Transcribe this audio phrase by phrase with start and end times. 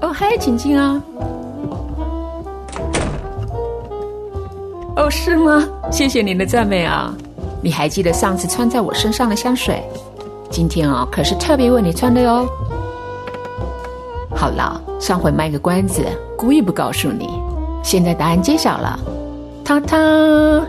[0.00, 1.02] 哦，嗨，晴晴啊。
[4.96, 5.66] 哦，是吗？
[5.90, 7.14] 谢谢您的赞美啊！
[7.62, 9.82] 你还记得上次穿在我身上的香水？
[10.50, 12.46] 今天啊，可是特别为你穿的哟。
[14.34, 16.04] 好了，上回卖个关子，
[16.36, 17.28] 故意不告诉你。
[17.82, 18.98] 现在答案揭晓了，
[19.64, 20.60] 他他。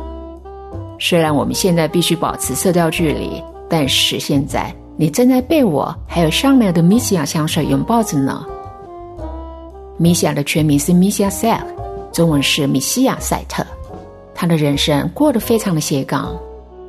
[0.99, 8.41] 虽然我们现在必须保持色调距离，但是现在你正在被我还有香奈儿的米西亚香水拥抱着呢。
[9.97, 11.61] 米西亚的全名是米西亚塞尔，
[12.13, 13.65] 中文是米西亚赛特。
[14.33, 16.33] 他的人生过得非常的斜杠，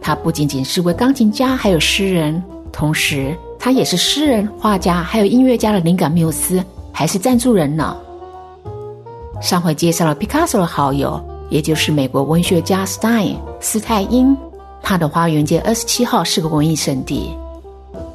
[0.00, 2.40] 他不仅仅是位钢琴家，还有诗人，
[2.70, 6.62] 同时他也是诗人、画家，还有音乐家的灵感缪斯，
[6.92, 7.96] 还是赞助人呢。
[9.42, 11.20] 上回介绍了毕卡索的好友，
[11.50, 14.36] 也就是美国文学家 Stein 斯泰因，
[14.80, 17.36] 他的花园街二十七号是个文艺圣地。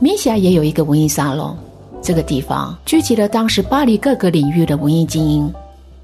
[0.02, 1.54] 米西亚也有一个文艺沙龙，
[2.02, 5.54] 这个地方聚集了当时巴黎各个领域的文艺精英，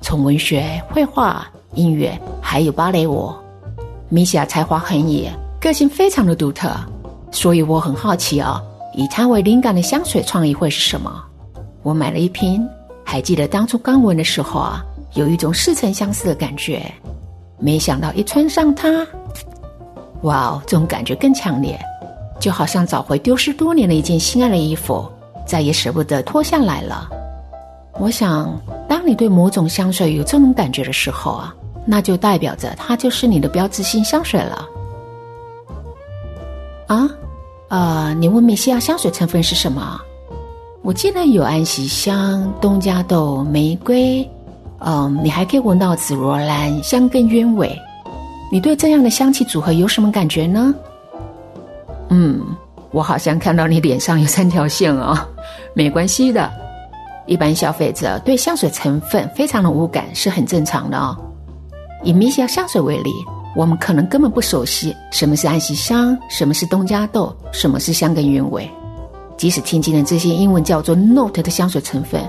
[0.02, 1.48] 从文学、绘画。
[1.74, 3.30] 音乐还有芭蕾舞，
[4.08, 5.30] 米西亚才华横溢，
[5.60, 6.72] 个性非常的独特，
[7.32, 11.22] 所以我很好奇啊，以他为灵感的香水创意会是什么？
[11.84, 12.66] 我买了一瓶，
[13.04, 14.82] 还记得当初刚闻的时候啊，
[15.16, 16.82] 有一种似曾相识的感觉，
[17.60, 19.06] 没想到一穿上它，
[20.22, 21.78] 哇哦，这种感觉更强烈，
[22.46, 25.04] 就好像找回丢失多年的一件心爱的衣服，
[25.48, 27.10] 再也舍不得脱下来了。
[27.94, 28.56] 我想，
[28.88, 31.56] 当你对某种香水有这种感觉的时候啊。
[31.88, 34.68] 那就代表着它就是你的标志性香水了。
[36.86, 37.10] 啊，
[37.70, 40.00] 呃，你问米西亚香水成分是什么？
[40.84, 44.28] 我记得有安息香、东加豆、玫瑰，
[44.80, 47.76] 嗯，你还可以闻到紫罗兰、香根鸢尾。
[48.52, 50.72] 你对这样的香气组合有什么感觉呢？
[52.10, 52.42] 嗯，
[52.92, 55.18] 我好像看到你脸上有三条线哦。
[55.74, 56.52] 没关系的，
[57.26, 61.18] 一般消费者对香水成分非常的无感是很正常的哦。
[62.04, 63.12] 以米西亚香水为例，
[63.56, 68.70] 我们可能根本不熟悉什么是安息香，什么是东加豆，什么是香根鸢尾。
[69.38, 72.22] 即使听见了这些英文叫做 note 的香水成分，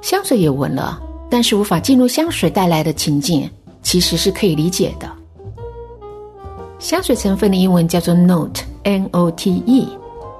[0.00, 3.50] 香水也闻了，但是无法进入香水带来的情境，
[3.82, 5.10] 其实是可以理解的。
[6.78, 9.88] 香水成分的英文叫做 note N O T E，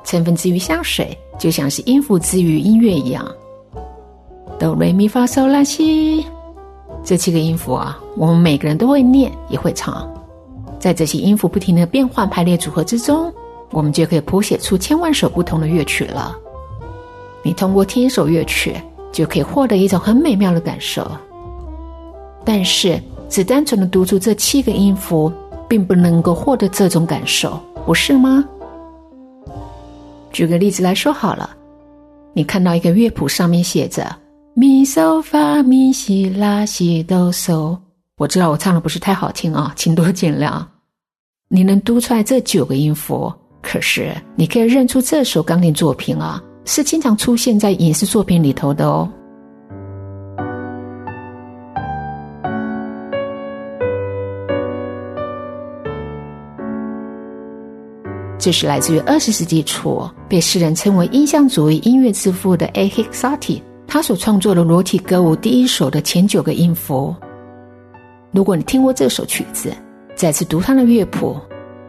[0.04, 3.26] 成分之于香水，就像是音符之于音乐一样。
[4.58, 6.25] 哆来咪发嗦拉西。
[7.04, 10.08] 这七个音符啊，我们每个人都会念，也会唱。
[10.78, 13.32] 在这些音符不停的变换排列组合之中，
[13.70, 16.36] 我们就可以谱写出千万首不同的乐曲了。
[17.42, 18.76] 你通过听一首乐曲，
[19.10, 21.04] 就可以获得一种很美妙的感受。
[22.44, 25.32] 但是，只单纯的读出这七个音符，
[25.69, 28.44] 并不能够获得这种感受，不是吗？
[30.32, 31.50] 举个例子来说好了，
[32.32, 34.04] 你看到一个乐谱上面写着。
[34.54, 37.76] 咪嗦发咪西拉西哆嗦，
[38.19, 40.62] 我知道我唱的不是太好听啊，请多见谅。
[41.48, 43.32] 你能读出来这九个音符，
[43.62, 49.10] 可是你可以认出这首钢琴作品啊，是经常出现在影视作品里头的哦。
[58.42, 62.88] 这是来自于二十世纪初，被世人称为印象主义音乐之父的 A.
[62.88, 63.62] Hixati。
[63.86, 67.14] 他所创作的裸体歌舞第一首的前九个音符，
[68.32, 69.72] 如果你听过这首曲子，
[70.16, 71.36] 再次读它的乐谱，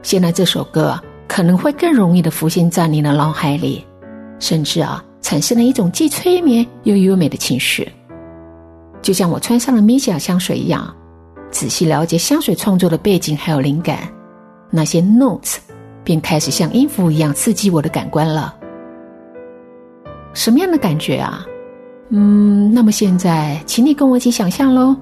[0.04, 0.96] 现在这首歌
[1.28, 3.84] 可能会更容易的浮现在你的脑海里，
[4.38, 7.92] 甚至啊，产生了一种既催眠又优美的情绪，
[9.02, 10.96] 就像我穿上了米西亚香水一样。
[11.50, 14.08] 仔细了解香水创作的背景还有灵感，
[14.70, 15.56] 那些 notes
[16.04, 18.56] 便开始像音符一样刺激我的感官了。
[20.34, 21.46] 什么样的感觉啊？
[22.10, 24.96] 嗯，那么现在，请你跟我一起想象喽。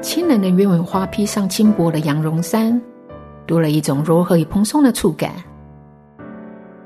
[0.00, 2.80] 清冷的鸢尾花披上轻薄的羊绒衫，
[3.46, 5.30] 多了一种柔和与蓬松的触感。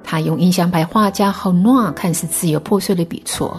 [0.04, 3.50] 他用印象派画家好诺看似自由破碎的笔触，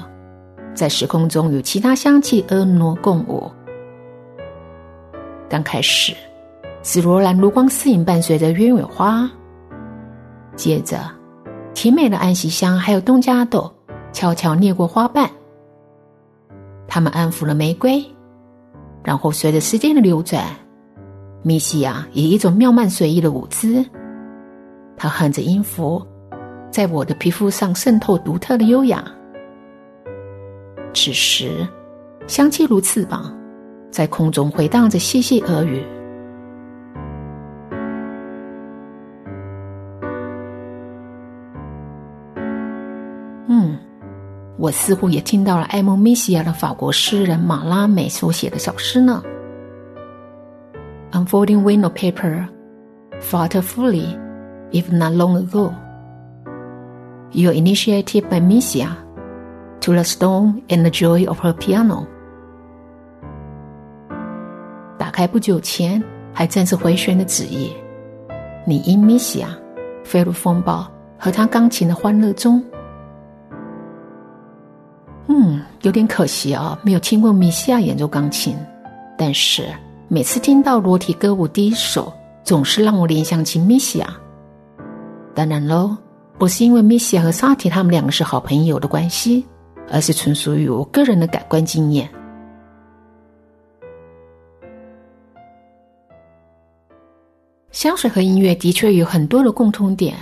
[0.74, 3.52] 在时空中与其他香气婀娜共舞。
[5.50, 6.14] 刚开始，
[6.82, 9.30] 紫罗兰如光似影，伴随着鸢尾花，
[10.56, 11.00] 接着。
[11.74, 13.72] 甜美的安息香，还有东加豆，
[14.12, 15.30] 悄悄掠过花瓣。
[16.88, 18.04] 它们安抚了玫瑰，
[19.04, 20.44] 然后随着时间的流转，
[21.44, 23.86] 米西亚以一种妙曼随意的舞姿，
[24.98, 26.04] 它哼着音符，
[26.72, 29.04] 在我的皮肤上渗透独特的优雅。
[30.96, 31.68] 此时，
[32.26, 33.37] 香气如翅膀，
[33.98, 35.84] 在空中回荡着细细耳语。
[43.48, 43.76] 嗯，
[44.60, 49.24] 我似乎也听到了艾蒙米西亚的法国诗人马拉美所写的小诗呢。
[51.14, 52.46] Unfolding window paper,
[53.20, 54.16] flutterfully,
[54.74, 55.74] if not long ago,
[57.32, 58.90] you initiated by Misia
[59.82, 62.06] to the stone and the joy of her piano.
[65.18, 66.00] 开不久前
[66.32, 67.72] 还正是回旋的纸页，
[68.68, 69.50] 你因米西亚
[70.04, 70.88] 飞入风暴
[71.18, 72.64] 和他钢琴的欢乐中。
[75.26, 78.56] 嗯，有点可惜啊，没有听过米西亚演奏钢琴。
[79.18, 79.66] 但是
[80.08, 82.14] 每次听到裸体歌舞第一首，
[82.44, 84.16] 总是让我联想起米西亚。
[85.34, 85.98] 当然喽，
[86.38, 89.44] 不是因为米西亚和萨提他们两个是好朋友的关系，
[89.90, 92.08] 而是纯属于我个人的感官经验。
[97.78, 100.18] 香水和音乐的确有很多的共通点，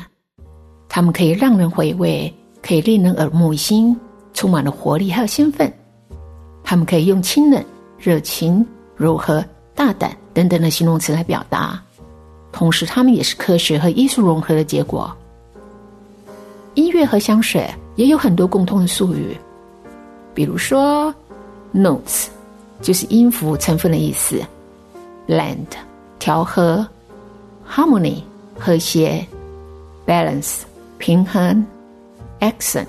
[0.90, 2.30] 它们可以让人回味，
[2.62, 3.98] 可以令人耳目一新，
[4.34, 5.72] 充满了活力还有兴奋。
[6.66, 7.63] 它们可以用清冷、
[7.98, 8.68] 热情、
[8.98, 9.42] 柔和、
[9.74, 11.81] 大胆等等的形容词来表达，
[12.52, 15.10] 同时它们也是科学和艺术融合的结果。
[16.74, 17.66] 音乐和香水
[17.96, 19.34] 也有很多共通的术语，
[20.34, 21.16] 比如说
[21.74, 22.25] ，notes
[22.81, 24.42] 就是音符成分的意思
[25.25, 25.68] ，blend
[26.19, 26.86] 调和。
[27.69, 28.21] Harmony
[28.57, 29.25] 和谐
[30.06, 30.62] ，balance
[30.97, 31.65] 平衡
[32.39, 32.85] ，accent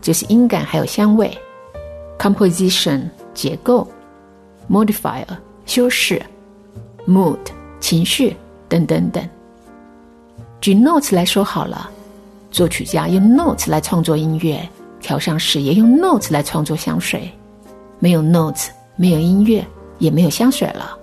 [0.00, 1.36] 就是音感还有香味
[2.18, 3.02] ，composition
[3.34, 3.86] 结构
[4.70, 5.26] ，modifier
[5.66, 6.20] 修饰
[7.06, 7.38] ，mood
[7.80, 8.36] 情绪
[8.68, 9.26] 等等等。
[10.60, 11.90] 举 notes 来说好了，
[12.50, 14.68] 作曲家用 notes 来创作音乐，
[15.00, 17.30] 调香师也用 notes 来创作香水。
[17.98, 19.66] 没有 notes，没有音乐，
[19.98, 20.96] 也没有香水了。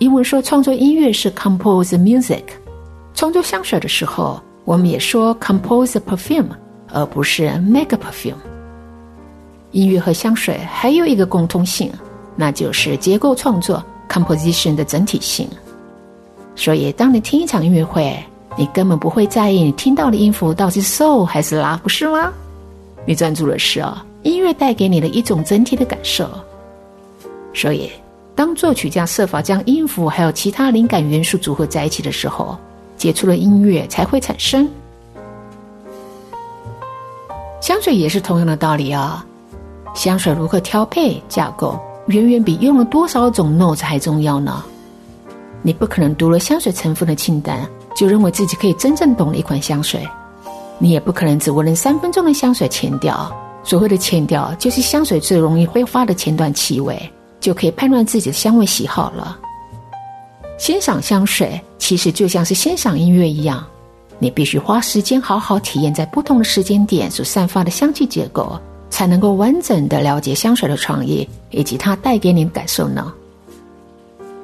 [0.00, 2.42] 英文说创作音乐是 compose music，
[3.12, 6.48] 创作香水的时候，我们也说 compose perfume，
[6.90, 8.32] 而不是 make perfume。
[9.72, 11.92] 音乐和香水还有一个共通性，
[12.34, 15.46] 那就是结构创作 composition 的整体性。
[16.56, 18.18] 所以，当你听一场音乐会，
[18.56, 22.32] 你根本不会在意你听到的音符到底是 so 还是 la，不是吗？
[23.04, 26.26] 你专注的是啊，音乐带给你的一种整体的感受。
[27.52, 27.90] 所以。
[28.40, 32.56] 当作曲家设法将音符还有其他灵感元素组合在一起的时候，
[32.96, 34.66] 解出了音乐才会产生。
[37.60, 39.22] 香水也是同样的道理啊，
[39.94, 44.64] 香水如何调配架构，远远比用了多少种 notes 还重要呢。
[45.60, 50.08] 你不可能读了香水成分的清单，就认为自己可以真正懂了一款香水。
[50.78, 53.30] 你也不可能只闻了三分钟的香水前调，
[53.62, 56.98] 所谓的前调就是香水最容易挥发的前段气味。
[57.40, 59.38] 就可以判断自己的香味喜好了。
[60.58, 63.66] 欣赏香水其实就像是欣赏音乐一样，
[64.18, 68.60] 你必须花时间好好体验在不同的时间点所散发的香气结构，
[68.90, 73.12] 才能够完整的了解香水的创意以及它带给你的感受呢。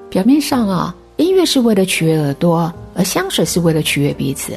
[0.09, 4.53] 表面上啊，音乐是为了取悦耳朵，而香水是为了取悦鼻子。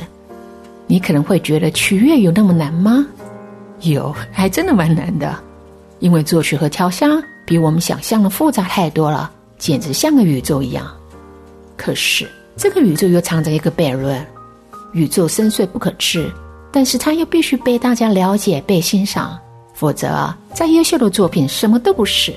[0.88, 3.06] 你可能会觉得取悦有那么难吗？
[3.82, 5.38] 有，还真的蛮难的，
[6.00, 7.22] 因为作曲和调香。
[7.50, 10.86] 比我们想象的复杂太多了，简直像个宇宙一样。
[11.76, 14.24] 可是这个宇宙又藏着一个悖论：
[14.94, 16.32] 宇宙深邃不可知，
[16.72, 19.36] 但是它又必须被大家了解、被欣赏，
[19.74, 22.32] 否则再优秀的作品什么都不是。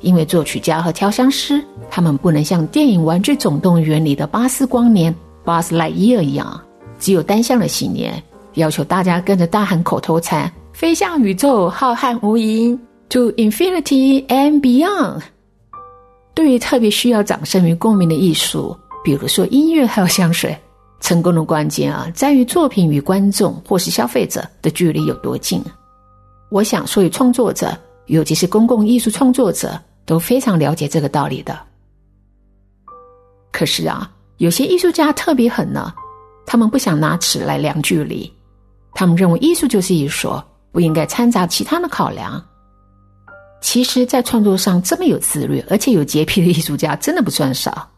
[0.00, 1.60] 因为作曲家和调香师，
[1.90, 5.12] 他们不能像电影《玩具总动员》里的巴斯光年
[5.44, 6.60] 巴斯莱伊尔一样，
[7.00, 8.22] 只有单向的信念，
[8.54, 12.78] 要求大家跟着大喊口头禅：“飞向宇宙，浩瀚无垠。”
[13.10, 15.22] To infinity and beyond。
[16.34, 20.54] 对于特别需要掌声与共鸣的艺术，比如说音乐还有香水，
[21.00, 25.62] 成功的关键啊，在于作品与观众或是消费者的距离有多近。
[26.50, 31.58] 我想，所有创作者，尤其是公共艺术创作者，都非常了解这个道理的。
[33.52, 35.94] 可是啊，有些艺术家特别狠呢，
[36.44, 38.30] 他们不想拿尺来量距离，
[38.94, 40.38] 他们认为艺术就是艺术，
[40.70, 42.44] 不应该掺杂其他的考量。
[43.66, 47.90] 其实，在创作上这么有自律而且有洁癖的艺术家，真的不算少。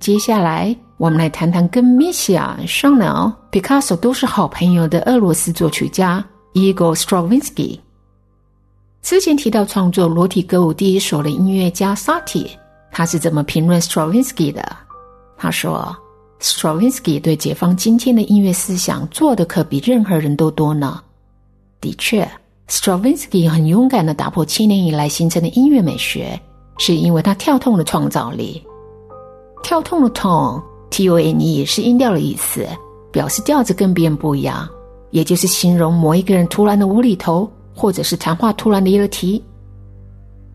[0.00, 6.22] 接下来，我们来谈谈跟米西亚、香奈儿、毕卡索都是好朋友的俄罗斯作曲家
[6.54, 7.78] Igor Stravinsky。
[9.00, 12.50] 之前提到创作裸体歌舞第一首的音乐家 Sati，
[12.90, 14.76] 他是怎么评论 Stravinsky 的？
[15.36, 15.96] 他说
[16.40, 21.00] ：“Stravinsky 对解放今天的音乐思想做的可比任何人都多呢。”
[21.80, 22.28] 的确。
[22.68, 26.38] Stravinsky 很勇敢的打破七年以来形成的音乐美学，
[26.78, 28.62] 是因为他跳痛的创造力。
[29.62, 32.66] 跳痛的 tone，T O N E 是音调的意思，
[33.10, 34.68] 表示调子跟别人不一样。
[35.10, 39.42] 也就是形容某一个人突然的无厘头，或者是谈话突然的一个题。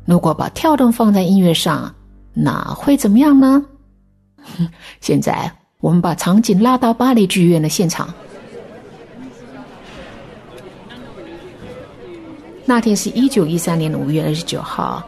[0.05, 1.91] 如果把跳动放在音乐上，
[2.33, 3.65] 那会怎么样呢？
[5.01, 8.13] 现在我们把场景拉到巴黎剧院的现场。
[12.65, 15.03] 那天是一九一三年的五月二十九号，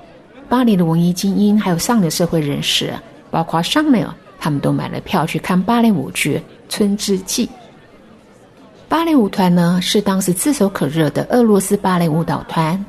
[0.50, 2.94] 巴黎的文艺精英还有上流社会人士，
[3.32, 4.08] 包括上流，
[4.38, 7.48] 他们都买了票去看芭蕾舞剧《春之祭》。
[8.90, 12.86] 芭蕾舞团呢，是当时炙手可热的俄罗斯芭蕾舞蹈团。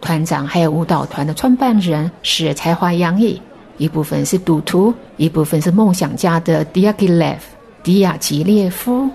[0.00, 3.40] 团长还有舞蹈团的创办人是才华洋溢，
[3.78, 7.56] 一部分是赌徒，一部分是梦想家的迪亚吉列夫。
[7.82, 9.08] 迪亚吉列夫，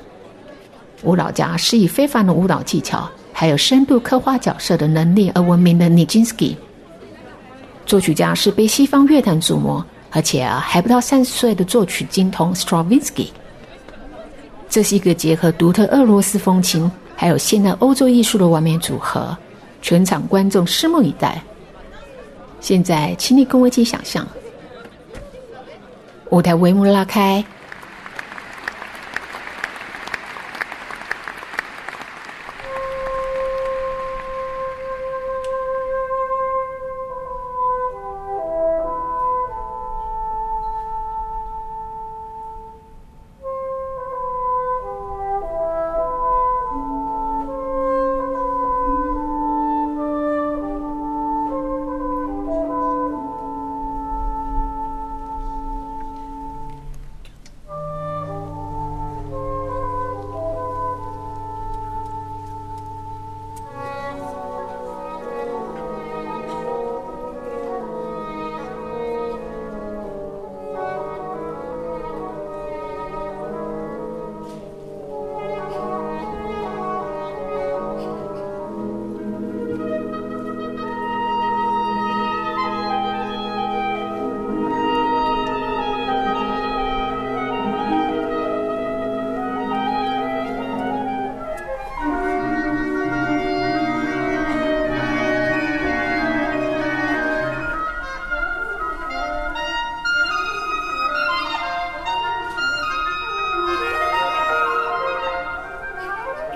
[1.03, 6.55] 舞蹈家是以非凡的舞蹈技巧，还有深度刻画角色的能力而闻名的 Nijinsky，。
[7.85, 13.29] 作曲家是被西方乐坛瞩目，而且啊还不到三十岁的作曲精通 Stravinsky。
[14.69, 19.35] 这是一个结合独特俄罗斯风情，还有现代欧洲艺术的完美组合。
[19.81, 21.41] 全场观众拭目以待。
[22.59, 24.25] 现在，请你跟我一起想象，
[26.29, 27.43] 舞台帷幕拉开。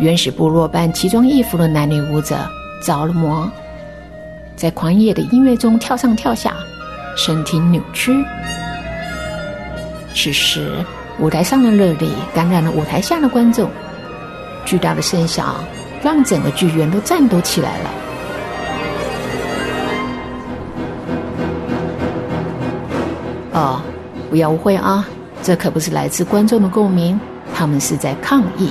[0.05, 2.37] 原始部落般奇装异服的男女舞者
[2.79, 3.51] 着了魔，
[4.55, 6.53] 在狂野的音乐中跳上跳下，
[7.17, 8.13] 身体扭曲。
[10.13, 10.85] 此时，
[11.17, 13.67] 舞台上的热力感染了舞台下的观众，
[14.63, 15.55] 巨大的声响
[16.03, 17.89] 让整个剧院都颤抖起来了。
[23.53, 23.81] 哦，
[24.29, 25.03] 不要误会啊，
[25.41, 27.19] 这可不是来自观众的共鸣，
[27.55, 28.69] 他们是在抗议。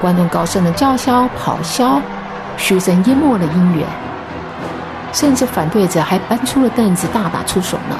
[0.00, 2.00] 观众高声的叫嚣、咆哮，
[2.56, 3.84] 嘘声淹没了音乐，
[5.12, 7.96] 甚至反对者还搬出了凳子大打出手呢。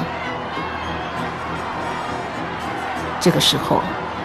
[3.19, 3.81] 这个时候，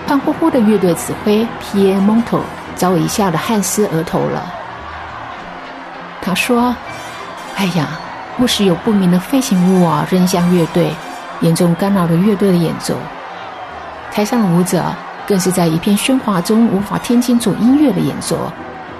[0.06, 2.40] 胖乎乎的乐队指挥皮耶蒙托
[2.76, 4.40] 早已吓得汗湿额头了。
[6.22, 6.74] 他说
[7.58, 7.88] ：“哎呀，
[8.38, 10.94] 不时有不明的飞行物啊扔向乐队，
[11.40, 12.94] 严重干扰了乐队的演奏。
[14.12, 14.82] 台上的舞者。”
[15.26, 18.50] 更是在一片喧哗中无法听清楚音乐的演奏，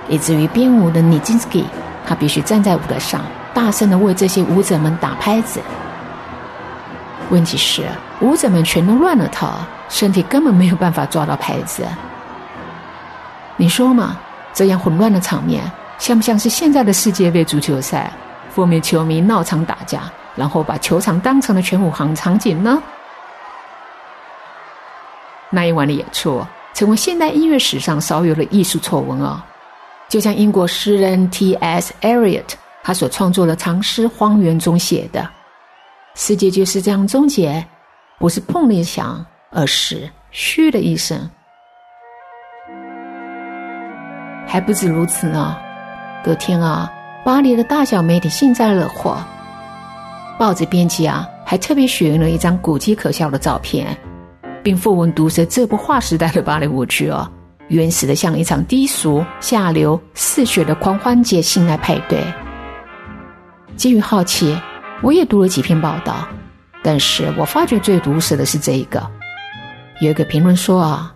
[0.09, 1.65] 以至于编舞的尼金斯基，
[2.07, 3.21] 他必须站在舞台上，
[3.53, 5.61] 大声的为这些舞者们打拍子。
[7.31, 7.83] 问题是，
[8.21, 11.85] 舞者们全都乱了套，身体根本没有办法抓到拍子。
[13.57, 14.17] 你说嘛？
[14.53, 18.13] 这样混乱的场面，像不像是现在的世界杯足球赛，
[18.51, 20.03] 负面球迷闹场打架，
[20.37, 22.83] 然后把球场当成了全武行场景呢？
[25.55, 26.45] 那一晚的演出
[26.75, 29.41] 成为现代音乐史上少有的艺术丑闻哦！
[30.09, 31.95] 就像英国诗人 T.S.
[32.03, 32.45] Eliot
[32.83, 35.27] 他所创作的长诗《荒原》中写的
[36.15, 37.65] ：“世界就是这样终结，
[38.19, 41.19] 不是砰的一响，而是嘘的一声。”
[44.47, 45.57] 还不止如此呢！
[46.23, 46.93] 隔天啊，
[47.25, 49.17] 巴黎的大小媒体幸灾乐祸，
[50.39, 53.97] 报纸编辑啊还特别选用了一张古迹可笑的照片。
[54.65, 57.31] 并附文毒舌这部划时代的芭蕾舞剧哦，
[57.69, 62.19] 原始的像一场低俗、下流、嗜血的狂欢节性爱派对。
[63.77, 64.59] 基于好奇，
[65.03, 66.27] 我也读了几篇报道，
[66.83, 69.07] 但是我发觉最毒舌的是这一个。
[70.01, 71.15] 有一个评论说啊，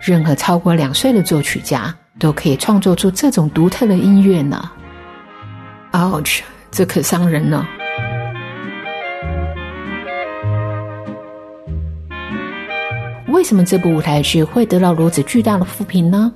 [0.00, 4.70] 任何超过两岁的作曲家都可以创作出这种独特的音乐呢。
[5.92, 6.40] Ouch，
[6.70, 7.66] 这可伤人呢。
[13.38, 16.32] 为什么这部舞台剧会得到如此巨大的负评呢？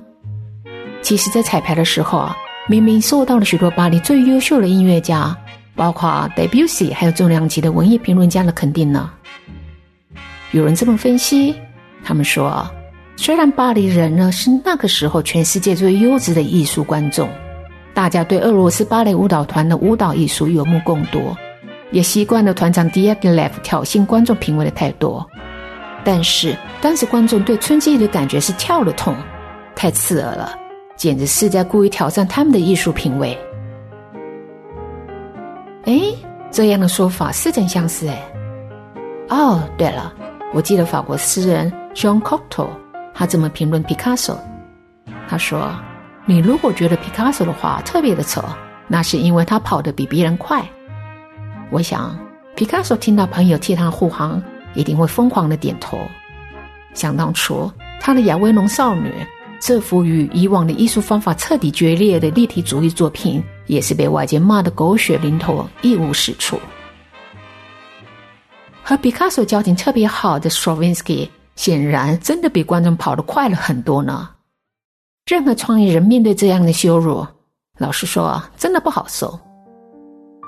[1.01, 2.33] 其实，在彩排的时候啊，
[2.69, 5.35] 明明受到了许多巴黎最优秀的音乐家，
[5.75, 9.11] 包括 Debussy，还有重量级的文艺评论家的肯定呢。
[10.51, 11.53] 有人这么分析，
[12.05, 12.65] 他们说，
[13.17, 17.27] 虽然巴黎人呢是那个时候全世界最优质的艺术观众，
[17.93, 21.35] 大家对俄罗斯芭蕾舞蹈团的舞蹈艺术有目共睹，
[21.91, 25.21] 也习惯了团长 Diaghilev 挑衅观众评委的态度。
[26.03, 29.15] 但是当时观众对春季的感觉是跳了痛，
[29.75, 30.53] 太刺耳了，
[30.95, 33.37] 简直是在故意挑战他们的艺术品味。
[35.85, 36.01] 哎，
[36.51, 38.21] 这样的说法似曾相识哎。
[39.29, 40.13] 哦，对了，
[40.53, 42.67] 我记得法国诗人 Jean Cocteau
[43.13, 44.35] 他这么评论 Picasso，
[45.27, 45.73] 他说
[46.25, 48.43] ：“你如果觉得 Picasso 的画特别的丑，
[48.87, 50.63] 那是因为他跑得比别人快。”
[51.71, 52.17] 我想
[52.55, 54.43] ，Picasso 听到朋友替他护航。
[54.73, 55.99] 一定会疯狂的点头。
[56.93, 59.09] 想当初，他的《亚威农少女》
[59.59, 66.59] 这幅与以往的艺术方法彻底决裂的立体主义作品，也是被外界骂得狗血淋头、一无是处。
[68.83, 74.29] 和毕卡索交情特别好的 Stravinsky，显然真的比观众跑得快了很多呢。
[75.25, 77.25] 任何创意人面对这样的羞辱，
[77.79, 79.39] 老实说，真的不好受。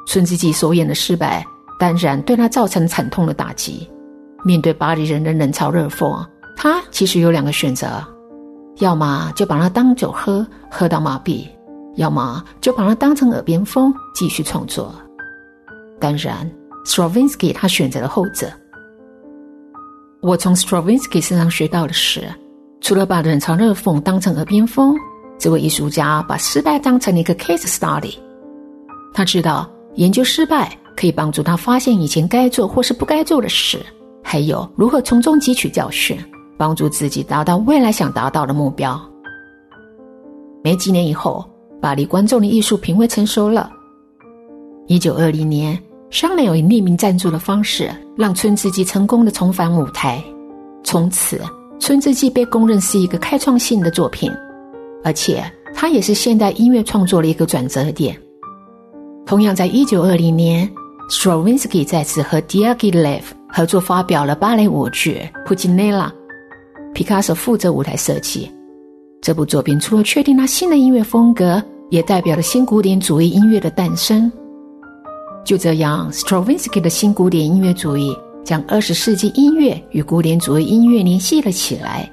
[0.05, 1.44] 孙自己首演的失败，
[1.79, 3.89] 当然对他造成惨痛的打击。
[4.46, 6.24] 面对巴黎人的冷嘲热讽，
[6.56, 8.06] 他其实有两个选择：
[8.78, 11.48] 要么就把它当酒喝，喝到麻痹；
[11.96, 14.94] 要么就把它当成耳边风，继续创作。
[16.00, 16.48] 当然
[16.86, 18.48] ，Stravinsky 他选择了后者。
[20.22, 22.24] 我从 Stravinsky 身上学到的是，
[22.82, 24.96] 除了把冷嘲热讽当成耳边风，
[25.40, 28.14] 这位艺术家把失败当成了一个 case study。
[29.12, 33.84] 他知道研究失败可以帮助他发现以前该做或是不该做的事。
[34.27, 36.18] 还有如何从中汲取教训，
[36.57, 39.00] 帮助自己达到未来想达到的目标。
[40.64, 41.48] 没几年以后，
[41.79, 43.72] 巴黎观众的艺术品味成熟了。
[44.88, 50.22] 一九二零年，商人以匿名赞助的方式，让春之祭成功的重返舞台。
[50.83, 51.40] 从此，
[51.79, 54.31] 春之祭被公认是一个开创性的作品，
[55.03, 55.44] 而且
[55.75, 58.20] 它也是现代音乐创作的一个转折点。
[59.24, 60.68] 同样，在一九二零年
[61.11, 63.22] ，Stravinsky 再次和 Diaghilev。
[63.55, 66.13] 合作发表了芭蕾舞剧《普吉内拉》，
[66.94, 68.51] 皮卡索负责舞台设计。
[69.22, 74.29] 这部作品除了确定了新的音乐风格，也代表了新古典主义音乐的诞生。
[75.46, 78.13] 就这样，Stravinsky 的新古典音乐主义
[78.44, 82.11] 将二十世纪音乐与古典主义音乐联系了起来。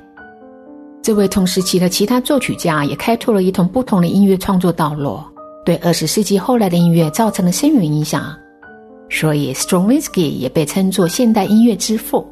[1.03, 5.19] 这位同时期的其他作曲家也开拓了一同不同的音乐创作道路，
[5.65, 8.33] 对二十世纪后来的音乐造成了深远影响。
[9.15, 12.27] 所以，Stravinsky 也被称作现代音乐之父。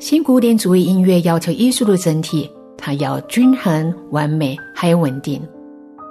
[0.00, 5.40] 新古典主义音乐要求艺术的整体，它要均衡、完美，还有稳定；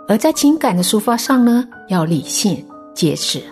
[0.07, 3.43] 而在情感的抒发上呢，要理性、节制。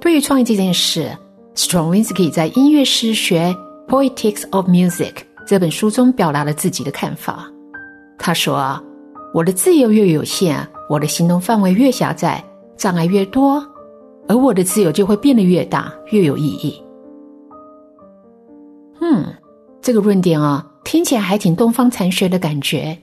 [0.00, 1.08] 对于创意这件事
[1.54, 5.12] ，Stravinsky 在《音乐诗学 （Poetics of Music）》
[5.46, 7.48] 这本书中表达了自己的看法。
[8.18, 8.78] 他说
[9.32, 12.44] ：“我的自由越有限，我的行动范围越狭窄。”
[12.80, 13.62] 障碍越多，
[14.26, 16.82] 而我的自由就会变得越大，越有意义。
[19.02, 19.22] 嗯，
[19.82, 22.96] 这个论点啊，听起来还挺东方禅学的感觉。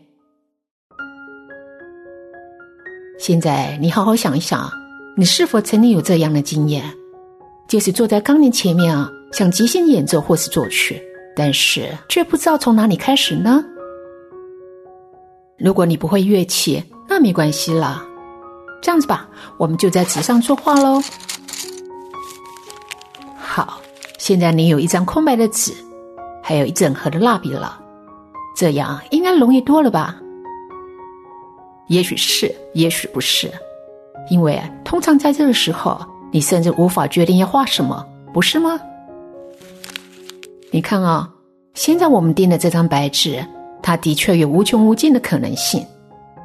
[3.19, 4.67] 现在你好好想一想，
[5.15, 6.83] 你是否曾经有这样的经验，
[7.67, 10.99] 就是坐在钢琴前面啊，想即兴演奏或是作曲，
[11.35, 13.63] 但是却不知道从哪里开始呢？
[15.59, 18.03] 如果你不会乐器，那没关系了。
[18.81, 21.01] 这样子吧，我们就在纸上作画喽。
[23.37, 23.79] 好，
[24.17, 25.73] 现在你有一张空白的纸，
[26.43, 27.79] 还有一整盒的蜡笔了，
[28.55, 30.15] 这样应该容易多了吧？
[31.87, 33.51] 也许是，也许不是，
[34.29, 35.99] 因为通常在这个时候，
[36.31, 38.79] 你甚至无法决定要画什么，不是吗？
[40.69, 41.29] 你看啊，
[41.73, 43.43] 现在我们订的这张白纸，
[43.81, 45.85] 它的确有无穷无尽的可能性，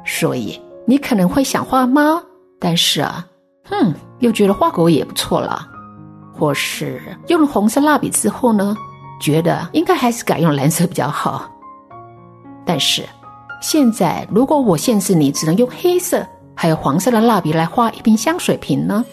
[0.05, 0.59] 所以。
[0.85, 2.21] 你可能会想画猫，
[2.59, 3.25] 但是啊，
[3.63, 5.67] 哼，又觉得画狗也不错了。
[6.35, 8.75] 或是用了红色蜡笔之后呢，
[9.21, 11.49] 觉得应该还是改用蓝色比较好。
[12.65, 13.03] 但是
[13.61, 19.05] 现在，如果我限制你只能用黑色还有黄色的蜡笔来画一瓶香水瓶呢？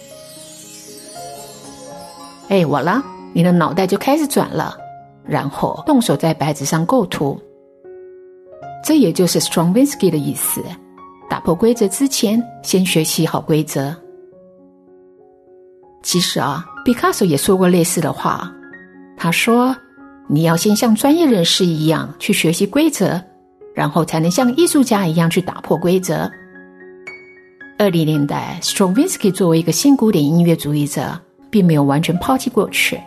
[2.49, 3.03] 哎，我了，
[3.33, 4.77] 你的脑袋就开始转了，
[5.23, 7.39] 然后动手在白纸上构图。
[8.83, 10.65] 这也就是 Stravinsky 的意思。
[11.31, 13.95] 打破规则之前，先学习好规则。
[16.03, 18.53] 其实啊，毕卡索也说过类似的话。
[19.17, 19.77] 他说
[20.29, 23.23] ：“你要先像专业人士一样去学习规则，
[23.75, 26.29] 然后才能像艺术家一样去打破规则。
[27.79, 31.17] 二零年代，Stravinsky 作为一个新古典音乐主义者，
[31.49, 33.01] 并没有完全抛弃过去。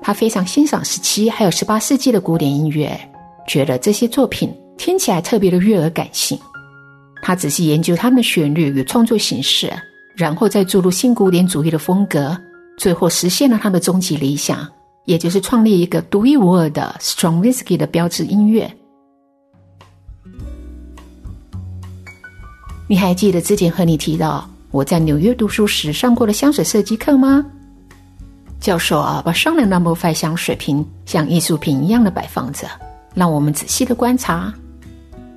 [0.00, 2.98] 他非常欣赏十七还有十八世纪的古典音乐，
[3.46, 6.38] 觉得这些作品听起来特别的悦耳感性。
[7.28, 9.70] 他仔细研究他们的旋律与创作形式，
[10.16, 12.34] 然后再注入新古典主义的风格，
[12.78, 14.66] 最后实现了他的终极理想。
[15.04, 18.74] 也就是创立一个独一无二的 Strongwhisky 的标志音乐。
[22.86, 27.44] 你还记得之前和你提到我在纽约读书时上过的香水设计课吗？
[28.58, 32.66] 教授啊，把双人 Number Five 香水瓶像艺术品一样的摆放着，
[33.14, 34.50] 让我们仔细的观察。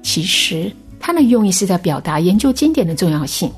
[0.02, 3.52] 其实他的用意是在表达研究经典的重要性。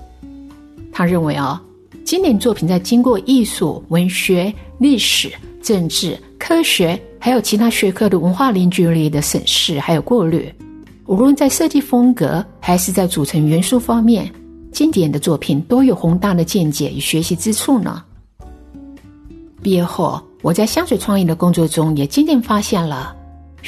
[0.92, 1.62] 他认为啊，
[2.04, 5.32] 经典作品在经过艺术、文学、历史。
[5.64, 10.54] 政治、科学，还有其他学科的文化凝聚力的审视，还有过滤，
[11.06, 14.30] 无论在设计风格还是在组成元素方面，
[14.74, 18.04] 经典的作品都有宏大的见解与学习之处呢。
[19.62, 23.16] 毕业后，我在香水创意的工作中也渐渐发现了，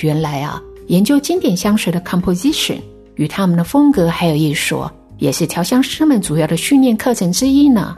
[0.01, 2.75] 原来啊，研究经典香水的 composition
[3.15, 4.83] 与他们的风格还有艺术，
[5.17, 7.95] 也是调香师们主要的训练课程之一呢。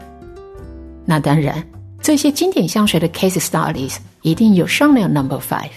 [1.06, 1.64] 那当然。
[2.00, 5.68] 这些经典香水的 case studies 一定有商量 number five。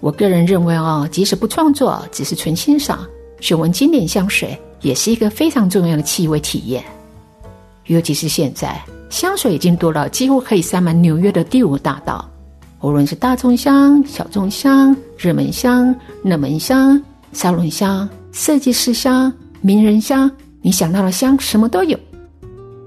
[0.00, 3.06] 我个人认为哦，即使不创作，只是纯欣赏，
[3.40, 6.84] 选闻经典香水也是一个非常重要的气味体验。
[7.86, 8.78] 尤其是现在，
[9.08, 12.28] 香水已经多到几乎可以塞满纽约的第五大道。
[12.80, 17.00] 无论是大众香、小众香、热门香、冷门香、
[17.32, 20.30] 沙龙香、设计师香、名人香，
[20.62, 21.98] 你想到的香什么都有。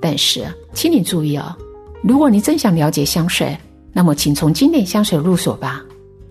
[0.02, 1.56] 但是，请你注意哦。
[2.02, 3.56] 如果你真想了解香水，
[3.94, 5.82] 那么请从经典香水入手吧，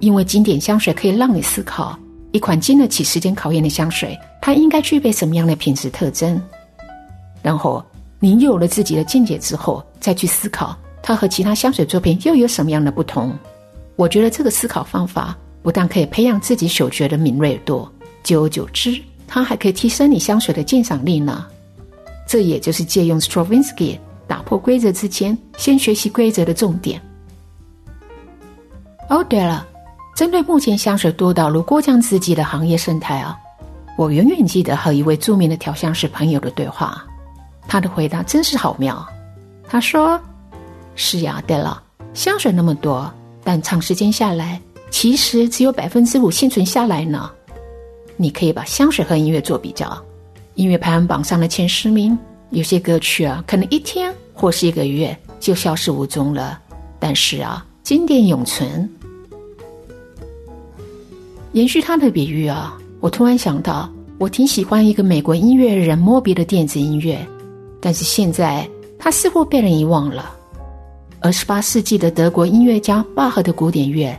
[0.01, 1.99] 因为经典香水可以让你思考
[2.33, 6.40] 一款经得起时间考验的香水，它应该具备什么样的品质特征。
[7.42, 7.85] 然后，
[8.18, 13.33] 你有了自己的见解之后，再去思考它和其他香水作品又有什么样的不同。
[13.96, 17.88] 我觉得这个思考方法不但可以培养自己嗅觉的敏锐度，
[18.23, 21.47] 久而久之，它还可以提升你香水的鉴赏力呢。
[22.27, 23.99] 这也就是借用 Stravinsky。
[24.27, 27.03] 打破规则之前，先学习规则的重点。
[29.09, 29.67] 哦，对了，
[30.15, 33.37] 针对目前香水多到如过江之鲫的行业生态啊，
[33.99, 37.05] 我永远记得和一位著名的调香师朋友的对话。
[37.67, 39.05] 他的回答真是好妙。
[39.69, 40.21] 他说
[40.95, 41.83] ：“是呀，对了，
[42.15, 47.29] 香水那么多，但长时间下来，其实只有百分之五幸存下来呢。
[48.21, 49.97] 你可以把香水和音乐做比较，
[50.55, 52.17] 音乐排行榜上的前十名。”
[52.51, 56.61] 有些歌曲啊，可能一天或是一个月就消失无踪了，
[56.99, 58.87] 但是啊，经典永存。
[61.53, 67.25] 延续他的比喻啊，我突然想到，我挺喜欢一个美国音乐人莫比的电子音乐，
[67.81, 70.35] 但是现在他似乎被人遗忘了。
[71.21, 74.15] 而十八世纪的德国音乐家巴赫的古典乐，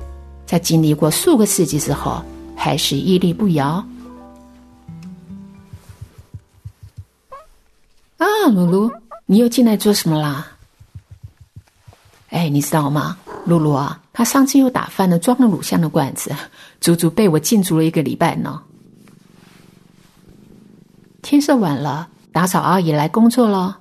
[0.46, 2.22] 在经历过数个世纪之后，
[2.56, 3.86] 还是屹立不摇。
[8.52, 8.92] 露露，
[9.26, 10.48] 你又进来做什么啦？
[12.30, 16.34] 哎，你知道吗，露露啊，他上次又打翻了装了乳香的罐子，
[16.80, 18.62] 足足被我禁足了一个礼拜呢。
[21.22, 23.80] 天色晚了，打扫阿姨来工作了。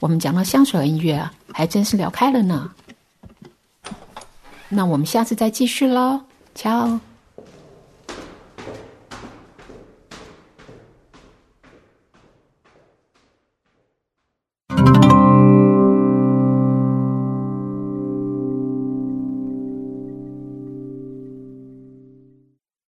[0.00, 2.70] 我们讲到香水音乐，还真是聊开了呢。
[4.68, 6.22] 那我们下次再继续喽，
[6.54, 6.98] 瞧。